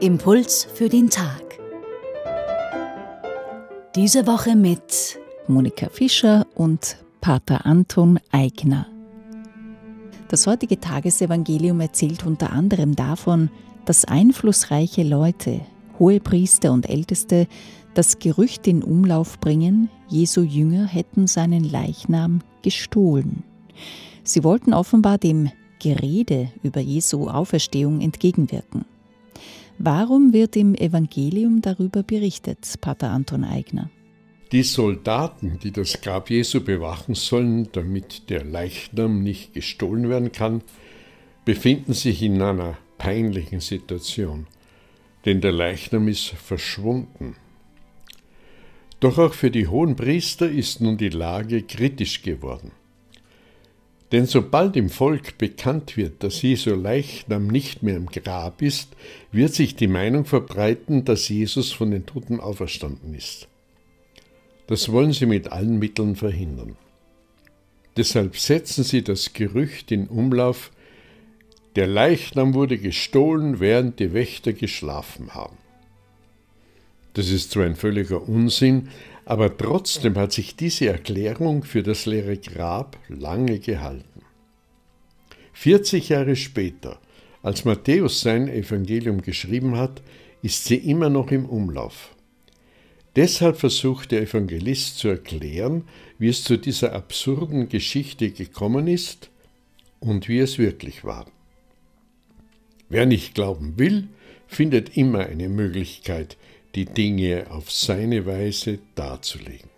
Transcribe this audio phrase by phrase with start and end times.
[0.00, 1.58] Impuls für den Tag.
[3.94, 5.18] Diese Woche mit
[5.48, 8.86] Monika Fischer und Pater Anton Eigner.
[10.28, 13.50] Das heutige Tagesevangelium erzählt unter anderem davon,
[13.84, 15.60] dass einflussreiche Leute,
[15.98, 17.46] hohe Priester und Älteste,
[17.94, 23.42] das Gerücht in Umlauf bringen, Jesu Jünger hätten seinen Leichnam gestohlen.
[24.22, 28.84] Sie wollten offenbar dem Gerede über Jesu Auferstehung entgegenwirken.
[29.78, 33.90] Warum wird im Evangelium darüber berichtet, Pater Anton Eigner?
[34.52, 40.62] Die Soldaten, die das Grab Jesu bewachen sollen, damit der Leichnam nicht gestohlen werden kann,
[41.44, 44.46] befinden sich in einer peinlichen Situation,
[45.24, 47.36] denn der Leichnam ist verschwunden.
[49.00, 52.72] Doch auch für die hohen Priester ist nun die Lage kritisch geworden.
[54.12, 58.88] Denn sobald im Volk bekannt wird, dass Jesu Leichnam nicht mehr im Grab ist,
[59.30, 63.48] wird sich die Meinung verbreiten, dass Jesus von den Toten auferstanden ist.
[64.66, 66.76] Das wollen sie mit allen Mitteln verhindern.
[67.96, 70.70] Deshalb setzen sie das Gerücht in Umlauf,
[71.76, 75.56] der Leichnam wurde gestohlen, während die Wächter geschlafen haben.
[77.14, 78.88] Das ist zwar ein völliger Unsinn,
[79.24, 84.22] aber trotzdem hat sich diese Erklärung für das leere Grab lange gehalten.
[85.52, 86.98] 40 Jahre später,
[87.42, 90.02] als Matthäus sein Evangelium geschrieben hat,
[90.42, 92.14] ist sie immer noch im Umlauf.
[93.16, 95.84] Deshalb versucht der Evangelist zu erklären,
[96.18, 99.30] wie es zu dieser absurden Geschichte gekommen ist
[99.98, 101.26] und wie es wirklich war.
[102.88, 104.08] Wer nicht glauben will,
[104.46, 106.36] findet immer eine Möglichkeit,
[106.74, 109.70] die Dinge auf seine Weise darzulegen.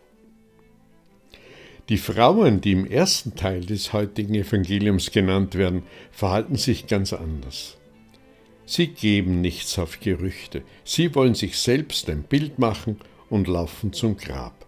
[1.88, 7.76] Die Frauen, die im ersten Teil des heutigen Evangeliums genannt werden, verhalten sich ganz anders.
[8.64, 12.98] Sie geben nichts auf Gerüchte, sie wollen sich selbst ein Bild machen
[13.28, 14.66] und laufen zum Grab.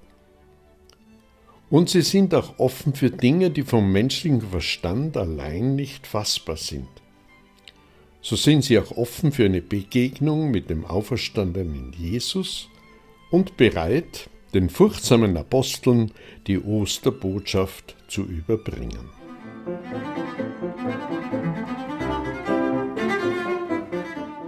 [1.71, 7.04] Und sie sind auch offen für Dinge, die vom menschlichen Verstand allein nicht fassbar sind
[8.25, 12.69] so sind sie auch offen für eine Begegnung mit dem auferstandenen Jesus
[13.31, 16.11] und bereit, den furchtsamen Aposteln
[16.47, 19.11] die Osterbotschaft zu überbringen.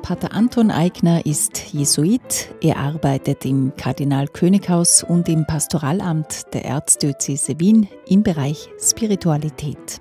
[0.01, 2.55] Pater Anton Eigner ist Jesuit.
[2.63, 10.01] Er arbeitet im Kardinal-Könighaus und im Pastoralamt der Erzdiözese Wien im Bereich Spiritualität.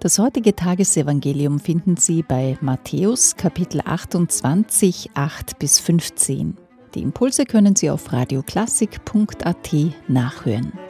[0.00, 6.56] Das heutige Tagesevangelium finden Sie bei Matthäus Kapitel 28, 8 bis 15.
[6.94, 9.74] Die Impulse können Sie auf radioklassik.at
[10.08, 10.89] nachhören.